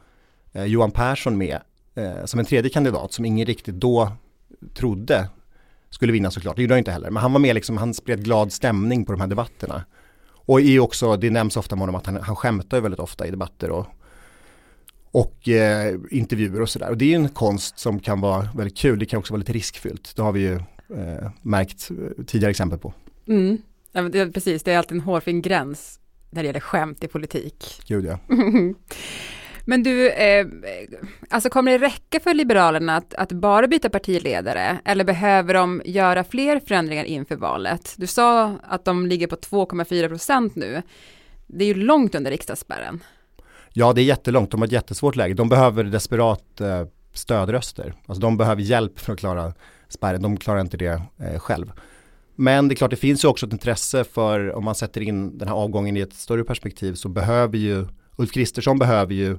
Johan 0.63 0.91
Persson 0.91 1.39
med 1.39 1.59
eh, 1.95 2.25
som 2.25 2.41
en 2.41 2.47
tredje 2.47 2.71
kandidat 2.71 3.13
som 3.13 3.25
ingen 3.25 3.47
riktigt 3.47 3.75
då 3.75 4.13
trodde 4.75 5.29
skulle 5.91 6.13
vinna 6.13 6.31
såklart. 6.31 6.57
Det 6.57 6.63
gjorde 6.63 6.75
han 6.75 6.79
inte 6.79 6.93
heller. 6.93 7.11
Men 7.11 7.23
han 7.23 7.33
var 7.33 7.41
med 7.41 7.55
liksom, 7.55 7.77
han 7.77 7.95
spred 7.95 8.25
glad 8.25 8.53
stämning 8.53 9.05
på 9.05 9.13
de 9.13 9.21
här 9.21 9.29
debatterna. 9.29 9.85
Och 10.47 10.61
i 10.61 10.79
också, 10.79 11.17
det 11.17 11.31
nämns 11.31 11.57
ofta 11.57 11.75
om 11.75 11.81
honom 11.81 11.95
att 11.95 12.07
han, 12.07 12.17
han 12.17 12.37
skämtar 12.37 12.81
väldigt 12.81 13.01
ofta 13.01 13.27
i 13.27 13.31
debatter 13.31 13.71
och 13.71 13.87
och 15.15 15.49
eh, 15.49 15.95
intervjuer 16.11 16.61
och 16.63 16.69
sådär. 16.69 16.91
Och 16.91 16.97
det 16.97 17.13
är 17.13 17.17
en 17.17 17.29
konst 17.29 17.79
som 17.79 18.01
kan 18.01 18.21
vara 18.21 18.49
väldigt 18.57 18.77
kul, 18.77 18.99
det 18.99 19.07
kan 19.07 19.19
också 19.19 19.33
vara 19.33 19.39
lite 19.39 19.53
riskfyllt. 19.53 20.17
Det 20.17 20.23
har 20.23 20.33
vi 20.33 20.41
ju 20.41 20.55
eh, 20.99 21.31
märkt 21.43 21.91
eh, 21.91 22.25
tidigare 22.25 22.51
exempel 22.51 22.79
på. 22.79 22.95
Mm. 23.29 23.59
Ja, 23.93 24.03
det, 24.03 24.33
precis, 24.33 24.63
det 24.63 24.73
är 24.73 24.79
alltid 24.79 24.97
en 24.97 25.01
hårfin 25.01 25.43
gräns 25.43 26.01
när 26.31 26.43
det 26.43 26.47
gäller 26.47 26.61
skämt 26.61 27.05
i 27.05 27.09
politik. 27.09 27.83
Gud 27.87 28.05
ja. 28.05 28.19
Men 29.65 29.83
du, 29.83 30.11
eh, 30.11 30.47
alltså 31.31 31.51
kommer 31.51 31.73
det 31.73 31.87
räcka 31.87 32.21
för 32.21 32.35
Liberalerna 32.35 32.97
att, 32.97 33.15
att, 33.15 33.33
bara 33.33 33.67
byta 33.67 33.91
partiledare 33.91 34.79
eller 34.85 35.05
behöver 35.05 35.55
de 35.55 35.83
göra 35.85 36.25
fler 36.25 36.61
förändringar 36.61 37.05
inför 37.05 37.37
valet? 37.37 37.95
Du 37.97 38.07
sa 38.07 38.59
att 38.63 38.85
de 38.85 39.07
ligger 39.07 39.27
på 39.27 39.37
2,4 39.37 40.09
procent 40.09 40.57
nu. 40.57 40.83
Det 41.47 41.65
är 41.65 41.69
ju 41.69 41.75
långt 41.75 42.15
under 42.15 42.31
riksdagsspärren. 42.31 43.03
Ja, 43.73 43.93
det 43.93 44.01
är 44.01 44.05
jättelångt. 44.05 44.51
De 44.51 44.61
har 44.61 44.67
ett 44.67 44.73
jättesvårt 44.73 45.17
läge. 45.17 45.35
De 45.35 45.49
behöver 45.49 45.85
desperat 45.85 46.61
eh, 46.61 46.87
stödröster. 47.13 47.95
Alltså 48.07 48.21
de 48.21 48.37
behöver 48.37 48.63
hjälp 48.63 48.99
för 48.99 49.13
att 49.13 49.19
klara 49.19 49.53
spärren. 49.89 50.23
De 50.23 50.37
klarar 50.37 50.61
inte 50.61 50.77
det 50.77 51.03
eh, 51.19 51.39
själv. 51.39 51.73
Men 52.37 52.69
det 52.69 52.73
är 52.73 52.77
klart, 52.77 52.91
det 52.91 52.97
finns 52.97 53.25
ju 53.25 53.29
också 53.29 53.47
ett 53.47 53.53
intresse 53.53 54.05
för 54.05 54.53
om 54.53 54.65
man 54.65 54.75
sätter 54.75 55.01
in 55.01 55.39
den 55.39 55.49
här 55.49 55.55
avgången 55.55 55.97
i 55.97 56.01
ett 56.01 56.15
större 56.15 56.45
perspektiv 56.45 56.95
så 56.95 57.09
behöver 57.09 57.59
ju 57.59 57.87
Ulf 58.17 58.33
Kristersson 58.33 58.79
behöver 58.79 59.15
ju 59.15 59.39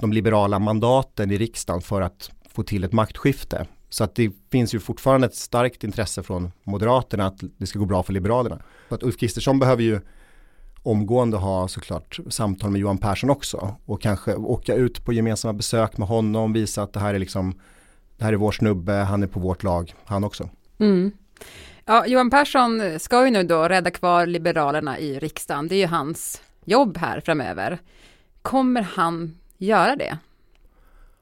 de 0.00 0.12
liberala 0.12 0.58
mandaten 0.58 1.30
i 1.30 1.38
riksdagen 1.38 1.82
för 1.82 2.00
att 2.00 2.30
få 2.48 2.62
till 2.62 2.84
ett 2.84 2.92
maktskifte. 2.92 3.66
Så 3.88 4.04
att 4.04 4.14
det 4.14 4.32
finns 4.50 4.74
ju 4.74 4.80
fortfarande 4.80 5.26
ett 5.26 5.34
starkt 5.34 5.84
intresse 5.84 6.22
från 6.22 6.52
Moderaterna 6.62 7.26
att 7.26 7.40
det 7.58 7.66
ska 7.66 7.78
gå 7.78 7.84
bra 7.84 8.02
för 8.02 8.12
Liberalerna. 8.12 8.62
Så 8.88 8.94
att 8.94 9.02
Ulf 9.02 9.18
Kristersson 9.18 9.58
behöver 9.58 9.82
ju 9.82 10.00
omgående 10.82 11.36
ha 11.36 11.68
såklart 11.68 12.18
samtal 12.28 12.70
med 12.70 12.80
Johan 12.80 12.98
Persson 12.98 13.30
också 13.30 13.76
och 13.84 14.02
kanske 14.02 14.34
åka 14.34 14.74
ut 14.74 15.04
på 15.04 15.12
gemensamma 15.12 15.52
besök 15.52 15.98
med 15.98 16.08
honom, 16.08 16.52
visa 16.52 16.82
att 16.82 16.92
det 16.92 17.00
här 17.00 17.14
är 17.14 17.18
liksom 17.18 17.60
det 18.16 18.24
här 18.24 18.32
är 18.32 18.36
vår 18.36 18.52
snubbe, 18.52 18.92
han 18.92 19.22
är 19.22 19.26
på 19.26 19.40
vårt 19.40 19.62
lag, 19.62 19.94
han 20.04 20.24
också. 20.24 20.48
Mm. 20.78 21.12
Ja, 21.84 22.06
Johan 22.06 22.30
Persson 22.30 23.00
ska 23.00 23.24
ju 23.24 23.30
nu 23.30 23.42
då 23.42 23.68
rädda 23.68 23.90
kvar 23.90 24.26
Liberalerna 24.26 24.98
i 24.98 25.18
riksdagen. 25.18 25.68
Det 25.68 25.74
är 25.74 25.78
ju 25.78 25.86
hans 25.86 26.42
jobb 26.64 26.96
här 26.96 27.20
framöver. 27.20 27.78
Kommer 28.42 28.82
han 28.82 29.34
göra 29.58 29.96
det? 29.96 30.18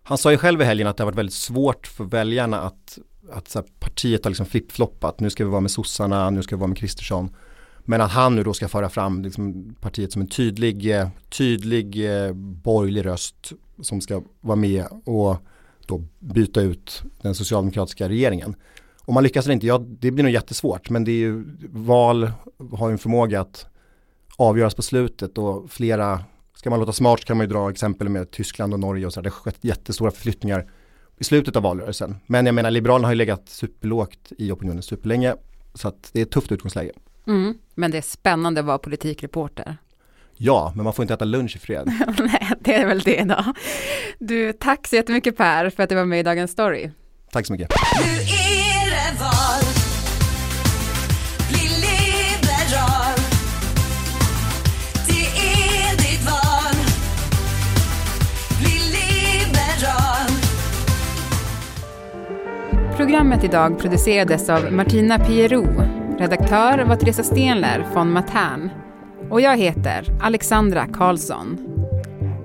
Han 0.02 0.18
sa 0.18 0.30
ju 0.30 0.38
själv 0.38 0.60
i 0.60 0.64
helgen 0.64 0.86
att 0.86 0.96
det 0.96 1.02
har 1.02 1.06
varit 1.06 1.18
väldigt 1.18 1.34
svårt 1.34 1.86
för 1.86 2.04
väljarna 2.04 2.60
att, 2.60 2.98
att 3.32 3.48
så 3.48 3.58
här, 3.58 3.66
partiet 3.78 4.24
har 4.24 4.30
liksom 4.30 4.46
flippfloppat. 4.46 5.20
Nu 5.20 5.30
ska 5.30 5.44
vi 5.44 5.50
vara 5.50 5.60
med 5.60 5.70
sossarna, 5.70 6.30
nu 6.30 6.42
ska 6.42 6.56
vi 6.56 6.60
vara 6.60 6.68
med 6.68 6.78
Kristersson. 6.78 7.36
Men 7.84 8.00
att 8.00 8.10
han 8.10 8.36
nu 8.36 8.42
då 8.42 8.54
ska 8.54 8.68
föra 8.68 8.88
fram 8.88 9.22
liksom 9.22 9.74
partiet 9.80 10.12
som 10.12 10.22
en 10.22 10.28
tydlig, 10.28 10.92
tydlig 11.28 12.16
eh, 12.24 12.32
borgerlig 12.34 13.06
röst 13.06 13.52
som 13.80 14.00
ska 14.00 14.22
vara 14.40 14.56
med 14.56 14.86
och 15.04 15.36
då 15.86 16.04
byta 16.18 16.60
ut 16.60 17.02
den 17.22 17.34
socialdemokratiska 17.34 18.08
regeringen. 18.08 18.54
Om 19.04 19.14
man 19.14 19.22
lyckas 19.22 19.44
eller 19.44 19.54
inte, 19.54 19.66
ja 19.66 19.78
det 19.78 20.10
blir 20.10 20.24
nog 20.24 20.32
jättesvårt 20.32 20.90
men 20.90 21.04
det 21.04 21.10
är 21.10 21.16
ju, 21.16 21.44
val 21.70 22.32
har 22.72 22.88
ju 22.88 22.92
en 22.92 22.98
förmåga 22.98 23.40
att 23.40 23.66
avgöras 24.42 24.74
på 24.74 24.82
slutet 24.82 25.38
och 25.38 25.70
flera, 25.70 26.24
ska 26.56 26.70
man 26.70 26.78
låta 26.78 26.92
smart 26.92 27.24
kan 27.24 27.36
man 27.36 27.46
ju 27.46 27.52
dra 27.52 27.70
exempel 27.70 28.08
med 28.08 28.30
Tyskland 28.30 28.74
och 28.74 28.80
Norge 28.80 29.06
och 29.06 29.12
så, 29.12 29.20
det 29.20 29.28
har 29.28 29.34
skett 29.34 29.58
jättestora 29.60 30.10
förflyttningar 30.10 30.70
i 31.18 31.24
slutet 31.24 31.56
av 31.56 31.62
valrörelsen. 31.62 32.16
Men 32.26 32.46
jag 32.46 32.54
menar 32.54 32.70
Liberalerna 32.70 33.08
har 33.08 33.12
ju 33.12 33.18
legat 33.18 33.48
superlågt 33.48 34.32
i 34.38 34.50
opinionen 34.50 34.82
superlänge 34.82 35.34
så 35.74 35.88
att 35.88 36.10
det 36.12 36.20
är 36.20 36.22
ett 36.22 36.30
tufft 36.30 36.52
utgångsläge. 36.52 36.92
Mm, 37.26 37.54
men 37.74 37.90
det 37.90 37.98
är 37.98 38.02
spännande 38.02 38.60
att 38.60 38.66
vara 38.66 38.78
politikreporter. 38.78 39.76
Ja, 40.36 40.72
men 40.76 40.84
man 40.84 40.92
får 40.92 41.02
inte 41.02 41.14
äta 41.14 41.24
lunch 41.24 41.56
i 41.56 41.58
fred. 41.58 41.86
Nej, 42.18 42.50
det 42.60 42.74
är 42.74 42.86
väl 42.86 43.00
det 43.00 43.24
då. 43.24 43.52
Du, 44.18 44.52
tack 44.52 44.88
så 44.88 44.96
jättemycket 44.96 45.36
Per 45.36 45.70
för 45.70 45.82
att 45.82 45.88
du 45.88 45.94
var 45.94 46.04
med 46.04 46.20
i 46.20 46.22
Dagens 46.22 46.50
Story. 46.50 46.90
Tack 47.32 47.46
så 47.46 47.52
mycket. 47.52 47.72
Programmet 63.12 63.44
idag 63.44 63.78
producerades 63.78 64.50
av 64.50 64.72
Martina 64.72 65.18
Piero, 65.18 65.66
Redaktör 66.18 66.84
var 66.84 66.96
Teresa 66.96 67.22
Stenler 67.22 67.86
från 67.92 68.12
Matern. 68.12 68.70
Och 69.30 69.40
jag 69.40 69.56
heter 69.56 70.18
Alexandra 70.22 70.86
Karlsson. 70.86 71.58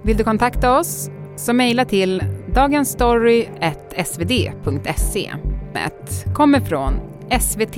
Vill 0.04 0.18
du 0.18 0.24
kontakta 0.24 0.80
oss 0.80 1.10
så 1.36 1.54
mejla 1.54 1.86
till 1.86 2.24
dagensstory.svd.se. 2.56 5.32
kommer 6.34 6.60
från 6.60 6.94
SVT, 7.42 7.78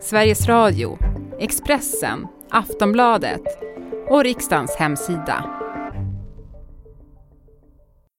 Sveriges 0.00 0.48
Radio, 0.48 0.98
Expressen, 1.38 2.26
Aftonbladet 2.50 3.42
och 4.08 4.24
riksdagens 4.24 4.76
hemsida 4.76 5.44